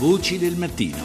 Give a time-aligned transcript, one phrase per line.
[0.00, 0.96] Voci del mattino.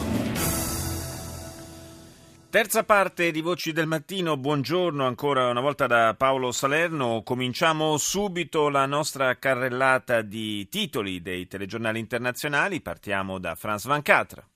[2.48, 7.20] Terza parte di Voci del Mattino, buongiorno ancora una volta da Paolo Salerno.
[7.22, 12.80] Cominciamo subito la nostra carrellata di titoli dei telegiornali internazionali.
[12.80, 14.48] Partiamo da France 24.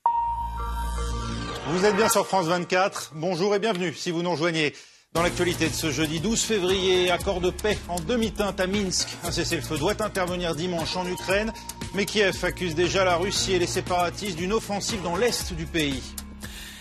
[1.66, 3.10] Vous êtes bien sur France 24.
[3.12, 4.72] Bonjour et bienvenue si vous nous rejoignez.
[5.12, 9.08] Dans l'actualité de ce jeudi 12 février, accord de paix en demi-teinte à Minsk.
[9.24, 11.52] Un cessez-le-feu doit intervenir dimanche en Ukraine,
[11.94, 16.00] mais Kiev accuse déjà la Russie et les séparatistes d'une offensive dans l'est du pays.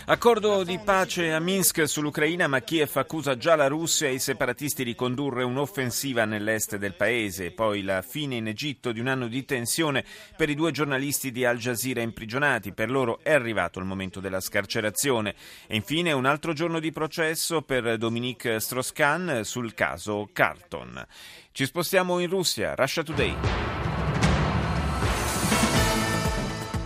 [0.09, 4.83] Accordo di pace a Minsk sull'Ucraina, ma Kiev accusa già la Russia e i separatisti
[4.83, 7.51] di condurre un'offensiva nell'est del paese.
[7.51, 10.03] Poi la fine in Egitto di un anno di tensione
[10.35, 12.73] per i due giornalisti di Al Jazeera imprigionati.
[12.73, 15.35] Per loro è arrivato il momento della scarcerazione.
[15.67, 21.05] E infine un altro giorno di processo per Dominique Strauss-Kahn sul caso Carlton.
[21.51, 23.78] Ci spostiamo in Russia, Russia Today.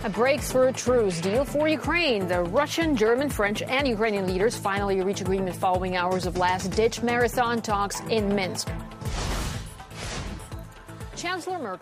[0.04, 2.28] A breakthrough truce deal for Ukraine.
[2.28, 7.02] The Russian, German, French, and Ukrainian leaders finally reach agreement following hours of last ditch
[7.02, 8.68] marathon talks in Minsk.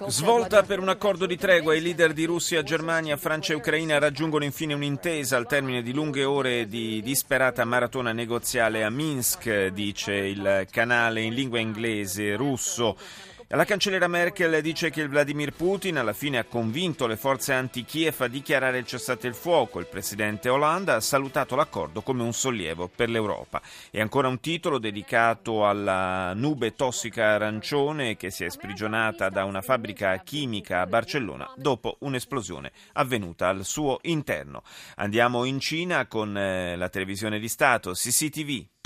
[0.06, 4.44] Svolta per un accordo di tregua, i leader di Russia, Germania, Francia e Ucraina raggiungono
[4.44, 10.68] infine un'intesa al termine di lunghe ore di disperata maratona negoziale a Minsk, dice il
[10.70, 12.96] canale in lingua inglese russo.
[13.54, 18.26] La cancelliera Merkel dice che Vladimir Putin alla fine ha convinto le forze anti-Kiev a
[18.26, 19.78] dichiarare il cessate il fuoco.
[19.78, 23.60] Il presidente Hollande ha salutato l'accordo come un sollievo per l'Europa.
[23.90, 29.60] E ancora un titolo dedicato alla nube tossica arancione che si è sprigionata da una
[29.60, 34.62] fabbrica chimica a Barcellona dopo un'esplosione avvenuta al suo interno.
[34.96, 38.81] Andiamo in Cina con eh, la televisione di Stato, CCTV.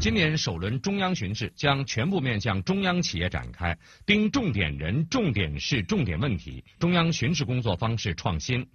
[0.00, 3.76] 今年首轮中央巡视将全部面向中央企业展开，
[4.06, 6.64] 盯重点人、重点事、重点问题。
[6.78, 8.66] 中央巡视工作方式创新。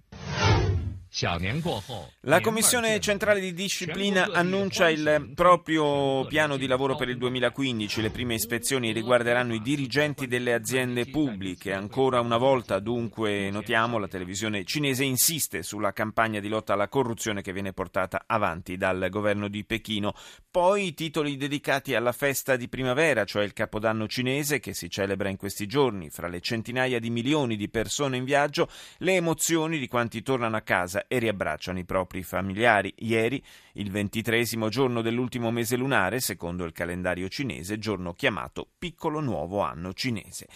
[2.20, 8.02] La Commissione Centrale di Disciplina annuncia il proprio piano di lavoro per il 2015.
[8.02, 11.72] Le prime ispezioni riguarderanno i dirigenti delle aziende pubbliche.
[11.72, 17.40] Ancora una volta, dunque, notiamo, la televisione cinese insiste sulla campagna di lotta alla corruzione
[17.40, 20.12] che viene portata avanti dal governo di Pechino.
[20.50, 25.30] Poi i titoli dedicati alla festa di primavera, cioè il Capodanno cinese che si celebra
[25.30, 26.10] in questi giorni.
[26.10, 30.60] Fra le centinaia di milioni di persone in viaggio, le emozioni di quanti tornano a
[30.60, 32.92] casa e riabbracciano i propri familiari.
[32.98, 33.42] Ieri,
[33.74, 39.92] il ventitresimo giorno dell'ultimo mese lunare, secondo il calendario cinese, giorno chiamato Piccolo Nuovo Anno
[39.92, 40.46] Cinese.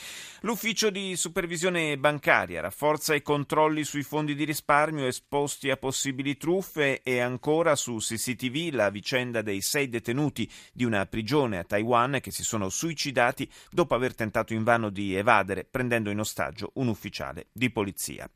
[0.42, 7.02] L'ufficio di supervisione bancaria rafforza i controlli sui fondi di risparmio esposti a possibili truffe
[7.02, 12.30] e ancora su CCTV la vicenda dei sei detenuti di una prigione a Taiwan che
[12.30, 17.70] si sono suicidati dopo aver tentato invano di evadere prendendo in ostaggio un ufficiale di
[17.70, 18.30] polizia.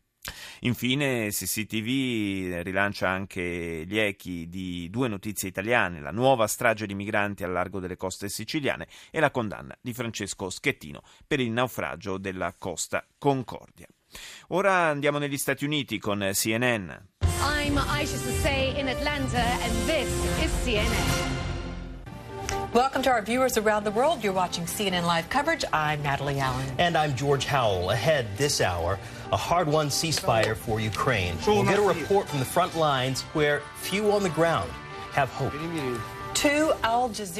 [0.60, 7.44] Infine CCTV rilancia anche gli echi di due notizie italiane, la nuova strage di migranti
[7.44, 12.54] al largo delle coste siciliane e la condanna di Francesco Schettino per il naufragio della
[12.56, 13.86] Costa Concordia.
[14.48, 16.90] Ora andiamo negli Stati Uniti con CNN.
[17.40, 20.08] I'm Aisha Sasay in Atlanta and this
[20.42, 21.43] is CNN.
[22.74, 24.24] Welcome to our viewers around the world.
[24.24, 25.64] You're watching CNN Live coverage.
[25.72, 26.66] I'm Natalie Allen.
[26.78, 27.90] And I'm George Howell.
[27.90, 28.98] Ahead this hour,
[29.30, 31.36] a hard won ceasefire for Ukraine.
[31.46, 34.68] We'll get a report from the front lines where few on the ground
[35.12, 35.52] have hope.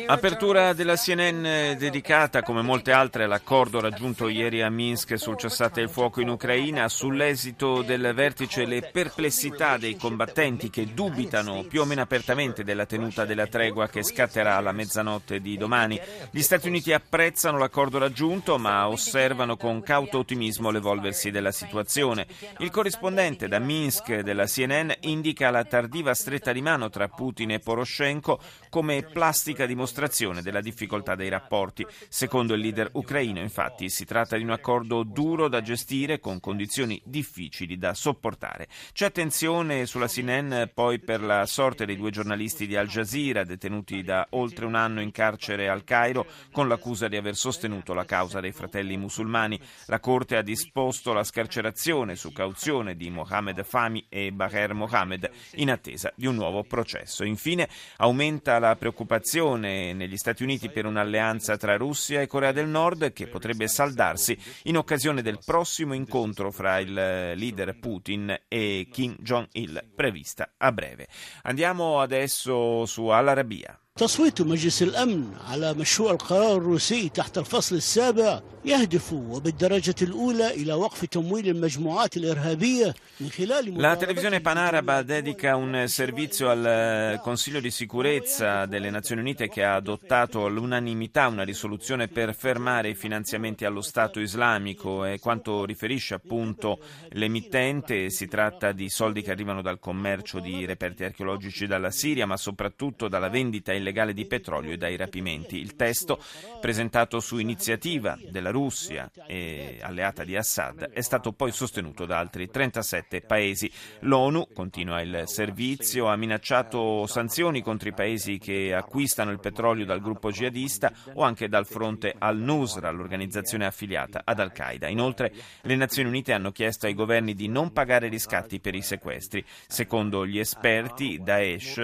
[0.07, 5.91] Apertura della CNN dedicata, come molte altre, all'accordo raggiunto ieri a Minsk sul cessate il
[5.91, 6.89] fuoco in Ucraina.
[6.89, 13.27] Sull'esito del vertice le perplessità dei combattenti che dubitano più o meno apertamente della tenuta
[13.27, 16.01] della tregua che scatterà alla mezzanotte di domani.
[16.31, 22.27] Gli Stati Uniti apprezzano l'accordo raggiunto ma osservano con cauto ottimismo l'evolversi della situazione.
[22.59, 27.59] Il corrispondente da Minsk della CNN indica la tardiva stretta di mano tra Putin e
[27.59, 31.87] Poroshenko come come plastica dimostrazione della difficoltà dei rapporti.
[32.09, 37.01] Secondo il leader ucraino, infatti, si tratta di un accordo duro da gestire con condizioni
[37.05, 38.69] difficili da sopportare.
[38.93, 44.03] C'è attenzione sulla CNN poi per la sorte dei due giornalisti di Al Jazeera detenuti
[44.03, 48.41] da oltre un anno in carcere al Cairo con l'accusa di aver sostenuto la causa
[48.41, 49.59] dei fratelli musulmani.
[49.87, 55.71] La Corte ha disposto la scarcerazione su cauzione di Mohamed Fahmy e Baher Mohamed in
[55.71, 57.25] attesa di un nuovo processo.
[57.25, 63.15] Infine aumenta la preoccupazione negli Stati Uniti per un'alleanza tra Russia e Corea del Nord
[63.15, 69.93] che potrebbe saldarsi in occasione del prossimo incontro fra il leader Putin e Kim Jong-il
[69.95, 71.09] prevista a breve.
[71.45, 73.84] Andiamo adesso su Al Arabiya.
[74.00, 81.06] تصويت مجلس الأمن على مشروع القرار الروسي تحت الفصل السابع يهدف وبالدرجة الأولى إلى وقف
[81.06, 88.66] تمويل المجموعات الإرهابية من خلال La televisione Panaraba dedica un servizio al Consiglio di sicurezza
[88.66, 94.20] delle Nazioni Unite che ha adottato all'unanimità una risoluzione per fermare i finanziamenti allo Stato
[94.22, 100.66] islamico e quanto riferisce appunto l'emittente si tratta di soldi che arrivano dal commercio di
[100.66, 103.83] reperti archeologici dalla Siria ma soprattutto dalla vendita illegale
[104.13, 105.59] di petrolio e dai rapimenti.
[105.59, 106.21] Il testo,
[106.61, 112.49] presentato su iniziativa della Russia e alleata di Assad, è stato poi sostenuto da altri
[112.49, 113.71] 37 paesi.
[114.01, 120.01] L'ONU, continua il servizio, ha minacciato sanzioni contro i paesi che acquistano il petrolio dal
[120.01, 124.89] gruppo jihadista o anche dal fronte al-Nusra, l'organizzazione affiliata ad Al-Qaeda.
[124.89, 125.33] Inoltre,
[125.63, 129.45] le Nazioni Unite hanno chiesto ai governi di non pagare riscatti per i sequestri.
[129.67, 131.77] Secondo gli esperti, Daesh,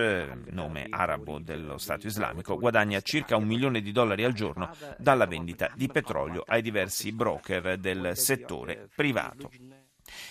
[0.50, 5.26] nome arabo dello Stato Stato islamico guadagna circa un milione di dollari al giorno dalla
[5.26, 9.50] vendita di petrolio ai diversi broker del settore privato.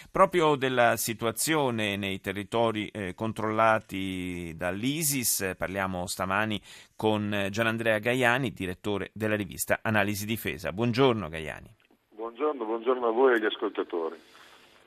[0.10, 6.62] Proprio della situazione nei territori eh, controllati dall'ISIS parliamo stamani
[6.96, 10.72] con Gianandrea Gaiani, direttore della rivista Analisi Difesa.
[10.72, 11.76] Buongiorno Gaiani.
[12.16, 14.16] Buongiorno, buongiorno a voi e agli ascoltatori.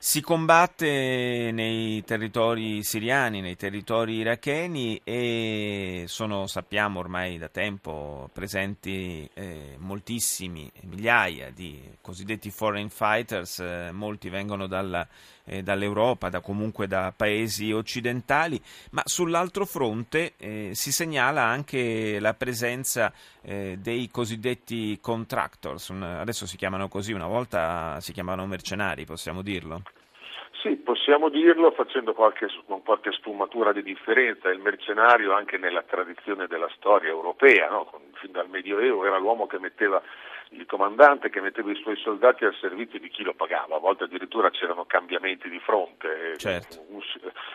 [0.04, 9.30] Si combatte nei territori siriani, nei territori iracheni e sono, sappiamo ormai da tempo, presenti
[9.32, 15.06] eh, moltissimi, migliaia di cosiddetti foreign fighters, eh, molti vengono dalla,
[15.52, 18.60] eh, dall'Europa, da comunque da paesi occidentali,
[18.92, 23.12] ma sull'altro fronte eh, si segnala anche la presenza
[23.42, 29.82] eh, dei cosiddetti contractors, adesso si chiamano così, una volta si chiamavano mercenari, possiamo dirlo?
[30.62, 34.48] Sì, possiamo dirlo facendo qualche, con qualche sfumatura di differenza.
[34.48, 37.90] Il mercenario anche nella tradizione della storia europea, no?
[38.12, 40.00] fin dal Medioevo, era l'uomo che metteva
[40.52, 44.04] il comandante che metteva i suoi soldati al servizio di chi lo pagava, a volte
[44.04, 46.84] addirittura c'erano cambiamenti di fronte, certo.
[46.88, 47.00] un,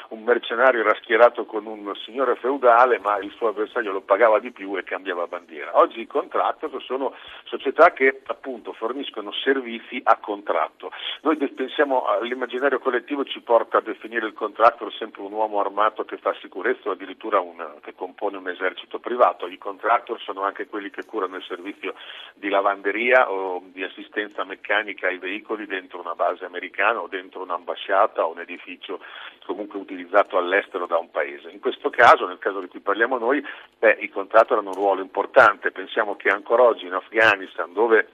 [0.09, 4.51] un, mercenario era schierato con un signore feudale ma il suo avversario lo pagava di
[4.51, 5.77] più e cambiava bandiera.
[5.77, 7.13] Oggi i contractor sono
[7.43, 10.91] società che appunto forniscono servizi a contratto.
[11.21, 16.17] Noi pensiamo all'immaginario collettivo ci porta a definire il contractor sempre un uomo armato che
[16.17, 19.47] fa sicurezza o addirittura un, che compone un esercito privato.
[19.47, 21.93] I contractor sono anche quelli che curano il servizio
[22.33, 27.41] di lavanderia lavanderia o di assistenza meccanica ai veicoli dentro una base americana o dentro
[27.41, 28.99] un'ambasciata o un edificio
[29.45, 31.49] comunque utilizzato all'estero da un paese.
[31.49, 33.43] In questo caso, nel caso di cui parliamo noi,
[33.79, 35.71] beh, i contratti hanno un ruolo importante.
[35.71, 38.07] Pensiamo che ancora oggi in Afghanistan, dove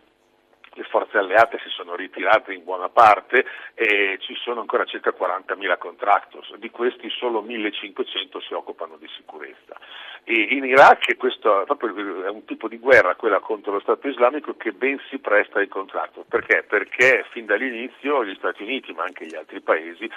[0.73, 5.77] le forze alleate si sono ritirate in buona parte e ci sono ancora circa 40.000
[5.77, 9.77] contractors, di questi solo 1.500 si occupano di sicurezza.
[10.25, 14.71] E in Iraq questo è un tipo di guerra, quella contro lo Stato islamico, che
[14.71, 16.23] ben si presta ai contractor.
[16.23, 16.63] Perché?
[16.63, 20.09] Perché fin dall'inizio gli Stati Uniti, ma anche gli altri paesi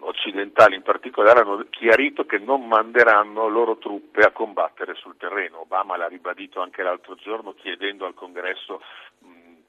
[0.00, 5.60] occidentali in particolare, hanno chiarito che non manderanno loro truppe a combattere sul terreno.
[5.60, 8.80] Obama l'ha ribadito anche l'altro giorno chiedendo al Congresso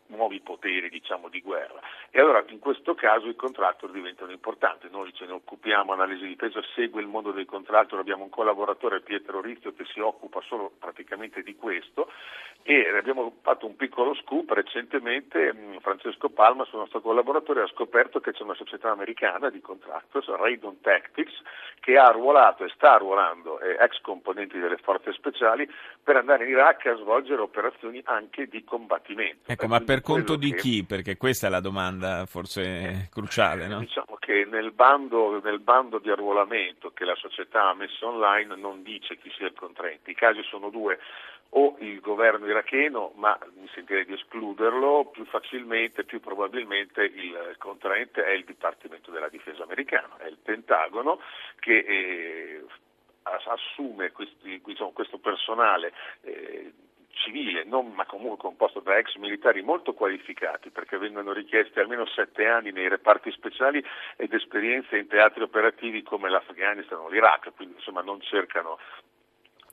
[0.07, 1.79] nuovi poteri diciamo, di guerra.
[2.09, 6.29] E allora in questo caso i contrattor diventano importanti, noi ce ne occupiamo, Analisi di
[6.29, 10.71] Difesa segue il mondo dei contrattor, abbiamo un collaboratore Pietro Rizio che si occupa solo
[10.79, 12.09] praticamente di questo
[12.69, 18.19] e abbiamo fatto un piccolo scoop recentemente, mm, Francesco Palma, suo nostro collaboratore, ha scoperto
[18.19, 21.31] che c'è una società americana di contractors, Raydon Tactics,
[21.79, 25.65] che ha arruolato e sta arruolando eh, ex componenti delle forze speciali
[26.03, 29.49] per andare in Iraq a svolgere operazioni anche di combattimento.
[29.49, 30.83] Ecco, ma per conto di che, chi?
[30.83, 33.79] Perché questa è la domanda forse cruciale, no?
[33.79, 38.83] Diciamo che nel bando, nel bando di arruolamento che la società ha messo online non
[38.83, 40.99] dice chi sia il contraente, i casi sono due
[41.51, 48.23] o il governo iracheno, ma mi sentirei di escluderlo, più facilmente, più probabilmente il contraente
[48.23, 51.19] è il Dipartimento della Difesa americano, è il Pentagono
[51.59, 52.65] che eh,
[53.23, 56.73] assume questi, diciamo, questo personale eh,
[57.17, 62.47] civile, non, ma comunque composto da ex militari molto qualificati, perché vengono richiesti almeno sette
[62.47, 63.83] anni nei reparti speciali
[64.15, 68.77] ed esperienze in teatri operativi come l'Afghanistan o l'Iraq, quindi insomma non cercano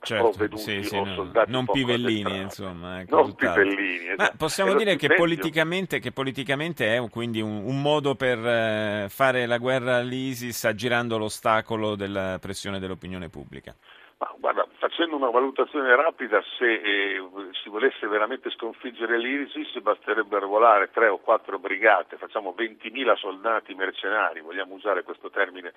[0.05, 4.15] certo, sì, sì, no, non pivellini insomma ecco, non pivellini esatto.
[4.17, 9.07] ma possiamo e dire che politicamente, che politicamente, è quindi un, un modo per eh,
[9.09, 13.75] fare la guerra all'ISIS aggirando l'ostacolo della pressione dell'opinione pubblica?
[14.17, 14.64] Ma guarda,
[14.95, 17.21] facendo una valutazione rapida, se eh,
[17.61, 24.39] si volesse veramente sconfiggere l'ISIS basterebbero volare tre o quattro brigate, facciamo 20.000 soldati mercenari,
[24.39, 25.73] vogliamo usare questo termine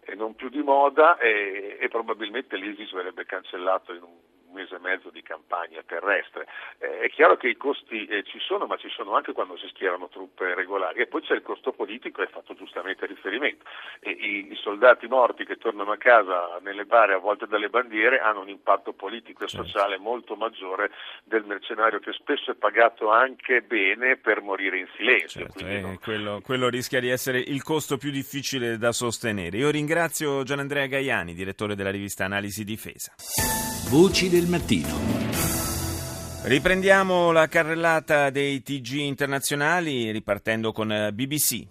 [0.00, 4.16] eh, non più di moda, e, e probabilmente l'ISIS verrebbe cancellato in un
[4.48, 6.46] un mese e mezzo di campagna terrestre.
[6.78, 9.68] Eh, è chiaro che i costi eh, ci sono, ma ci sono anche quando si
[9.68, 11.00] schierano truppe regolari.
[11.00, 13.64] E poi c'è il costo politico, è fatto giustamente riferimento.
[14.00, 18.40] E i, i, soldati morti che tornano a casa nelle bare avvolte dalle bandiere hanno
[18.40, 19.66] un impatto politico e Certo.
[19.66, 20.90] sociale molto maggiore
[21.24, 25.46] del mercenario che spesso è pagato anche bene per morire in silenzio.
[25.46, 29.56] Certo, eh, non- quello, quello rischia di essere il costo più difficile da sostenere.
[29.56, 33.14] Io ringrazio Gianandrea Gaiani, direttore della rivista Analisi Difesa.
[33.90, 34.94] Voci del mattino.
[36.42, 41.66] Riprendiamo la carrellata dei TG internazionali ripartendo con eh, BBC.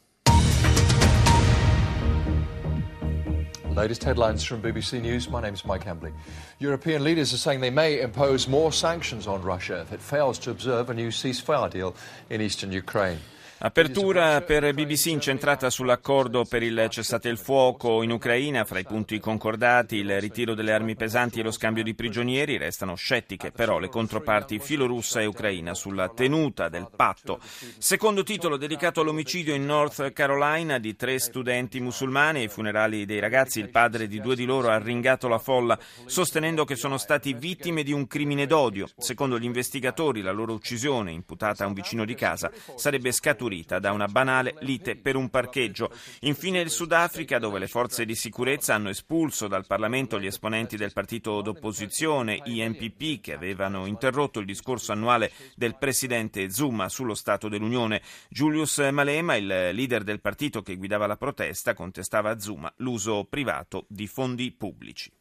[3.73, 5.27] Latest headlines from BBC News.
[5.27, 6.11] My name is Mike Hambley.
[6.57, 10.49] European leaders are saying they may impose more sanctions on Russia if it fails to
[10.49, 11.95] observe a new ceasefire deal
[12.29, 13.19] in eastern Ukraine.
[13.59, 19.19] Apertura per BBC incentrata sull'accordo per il cessate il fuoco in Ucraina, fra i punti
[19.19, 23.89] concordati il ritiro delle armi pesanti e lo scambio di prigionieri, restano scettiche però le
[23.89, 27.39] controparti filorussa e ucraina sulla tenuta del patto.
[27.79, 33.59] Secondo titolo dedicato all'omicidio in North Carolina di tre studenti musulmani, ai funerali dei ragazzi
[33.59, 37.81] il padre di due di loro ha ringato la folla sostenendo che sono stati vittime
[37.81, 38.87] di un crimine d'odio.
[38.97, 43.45] Secondo gli investigatori la loro uccisione, imputata a un vicino di casa, sarebbe scaturita
[43.79, 45.89] da una banale lite per un parcheggio.
[46.21, 50.91] Infine il Sudafrica, dove le forze di sicurezza hanno espulso dal Parlamento gli esponenti del
[50.91, 58.01] partito d'opposizione INPP che avevano interrotto il discorso annuale del presidente Zuma sullo Stato dell'Unione.
[58.29, 63.85] Julius Malema, il leader del partito che guidava la protesta, contestava a Zuma l'uso privato
[63.87, 65.11] di fondi pubblici.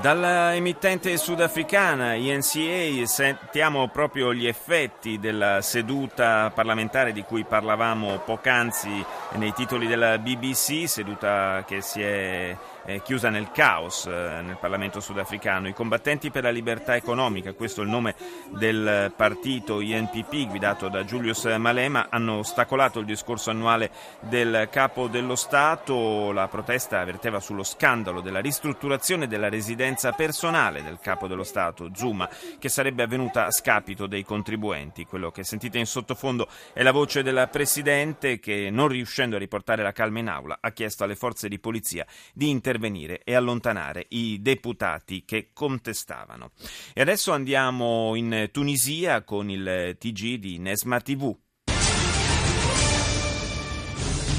[0.00, 9.04] Dalla emittente sudafricana INCA sentiamo proprio gli effetti della seduta parlamentare di cui parlavamo poc'anzi
[9.32, 12.56] nei titoli della BBC, seduta che si è
[13.02, 15.66] chiusa nel caos eh, nel Parlamento sudafricano.
[15.66, 18.14] I combattenti per la libertà economica, questo è il nome
[18.50, 25.34] del partito INPP guidato da Julius Malema, hanno ostacolato il discorso annuale del capo dello
[25.34, 26.30] Stato.
[26.30, 29.84] La protesta avverteva sullo scandalo della ristrutturazione della residenza
[30.16, 32.28] personale del capo dello Stato, Zuma,
[32.58, 35.04] che sarebbe avvenuta a scapito dei contribuenti.
[35.04, 39.82] Quello che sentite in sottofondo è la voce della Presidente che, non riuscendo a riportare
[39.82, 44.40] la calma in aula, ha chiesto alle forze di polizia di intervenire e allontanare i
[44.40, 46.50] deputati che contestavano.
[46.92, 51.45] E adesso andiamo in Tunisia con il TG di Nesma TV.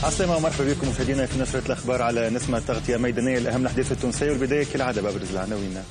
[0.02, 4.64] عسلامة ومرحبا بكم مشاهدينا في نشرة الأخبار على نسمة تغطية ميدانية لأهم الأحداث التونسية والبداية
[4.64, 5.82] كالعادة بأبرز العناوين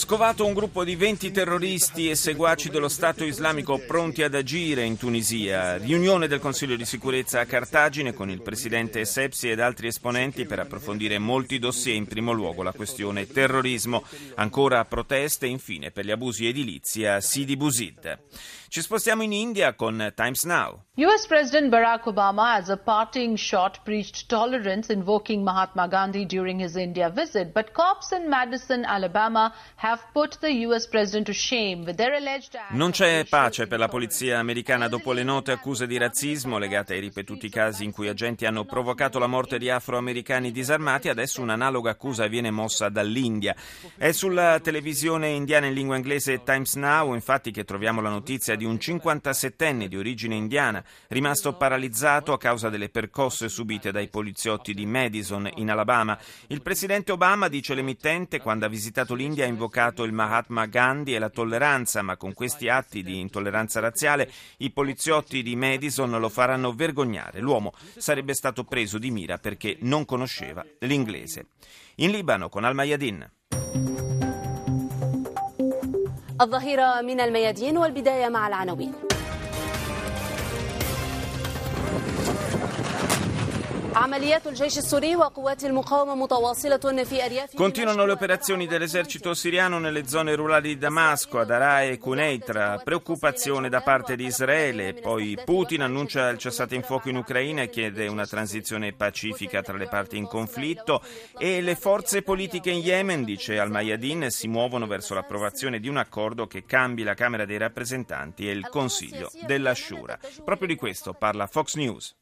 [0.00, 4.96] Scovato un gruppo di 20 terroristi e seguaci dello Stato islamico pronti ad agire in
[4.96, 5.76] Tunisia.
[5.76, 10.58] Riunione del Consiglio di sicurezza a Cartagine con il presidente Sepsi ed altri esponenti per
[10.58, 14.02] approfondire molti dossier, in primo luogo la questione terrorismo.
[14.36, 18.18] Ancora proteste, infine, per gli abusi edilizi a Sidi Bouzid.
[18.68, 20.83] Ci spostiamo in India con Times Now.
[20.97, 26.77] US President Barack Obama, as a parting shot, preached tolerance, invoking Mahatma Gandhi during his
[26.77, 27.53] India visit.
[27.53, 32.57] But cops in Madison, Alabama, have put the US president to shame with their alleged
[32.69, 37.01] Non c'è pace per la polizia americana dopo le note accuse di razzismo legate ai
[37.01, 41.09] ripetuti casi in cui agenti hanno provocato la morte di afroamericani disarmati.
[41.09, 43.53] Adesso un'analoga accusa viene mossa dall'India.
[43.97, 48.63] È sulla televisione indiana in lingua inglese Times Now, infatti, che troviamo la notizia di
[48.63, 54.86] un 57enne di origine indiana rimasto paralizzato a causa delle percosse subite dai poliziotti di
[54.86, 56.18] Madison in Alabama.
[56.48, 61.18] Il presidente Obama, dice l'emittente, quando ha visitato l'India ha invocato il Mahatma Gandhi e
[61.18, 66.72] la tolleranza, ma con questi atti di intolleranza razziale i poliziotti di Madison lo faranno
[66.72, 67.40] vergognare.
[67.40, 71.46] L'uomo sarebbe stato preso di mira perché non conosceva l'inglese.
[71.96, 73.28] In Libano con Al-Mayadin.
[76.40, 79.03] الظهيرة من الميادين والبداية مع العناوين
[87.55, 92.81] Continuano le operazioni dell'esercito siriano nelle zone rurali di Damasco, ad Araa e Cuneitra.
[92.83, 94.95] Preoccupazione da parte di Israele.
[94.95, 99.77] Poi Putin annuncia il cessate in fuoco in Ucraina e chiede una transizione pacifica tra
[99.77, 101.01] le parti in conflitto.
[101.37, 106.47] E le forze politiche in Yemen, dice Al-Mayadin, si muovono verso l'approvazione di un accordo
[106.47, 110.19] che cambi la Camera dei rappresentanti e il Consiglio della Shura.
[110.43, 112.13] Proprio di questo parla Fox News.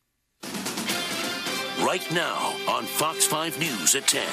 [1.93, 4.27] Right now on Fox 5 News at 10.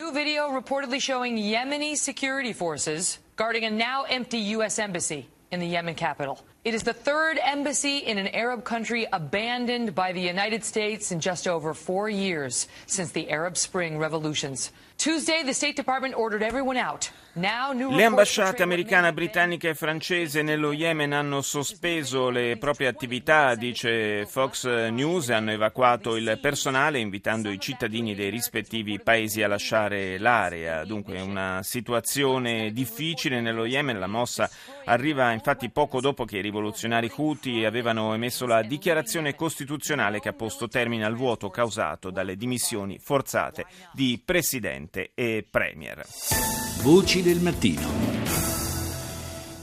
[0.00, 4.80] New video reportedly showing Yemeni security forces guarding a now empty U.S.
[4.80, 6.44] embassy in the Yemen capital.
[6.64, 11.18] It is the third embassy in an Arab country abandoned by the United States in
[11.18, 14.70] just over four years since the Arab Spring revolutions.
[14.96, 17.10] Tuesday, the State Department ordered everyone out.
[17.34, 23.56] Now, new Le ambasciate americana, britannica e francese nello Yemen hanno sospeso le proprie attività,
[23.56, 30.18] dice Fox News, hanno evacuato il personale invitando i cittadini dei rispettivi paesi a lasciare
[30.18, 30.84] l'area.
[30.84, 34.48] Dunque una situazione difficile nello Yemen, la mossa
[34.84, 40.34] arriva infatti poco dopo che i rivoluzionari Houthi avevano emesso la dichiarazione costituzionale che ha
[40.34, 46.04] posto termine al vuoto causato dalle dimissioni forzate di presidente e premier.
[46.82, 48.51] Voci del mattino.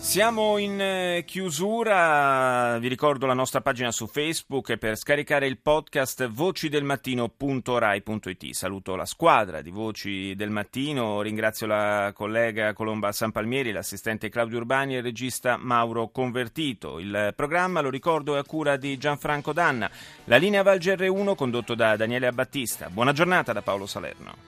[0.09, 8.53] Siamo in chiusura, vi ricordo la nostra pagina su Facebook per scaricare il podcast vocidelmattino.rai.it.
[8.53, 14.95] Saluto la squadra di Voci del Mattino, ringrazio la collega Colomba Sanpalmieri, l'assistente Claudio Urbani
[14.95, 16.97] e il regista Mauro Convertito.
[16.97, 19.91] Il programma, lo ricordo, è a cura di Gianfranco Danna.
[20.23, 22.89] La linea Val GR1 condotto da Daniele Abbattista.
[22.89, 24.33] Buona giornata da Paolo Salerno.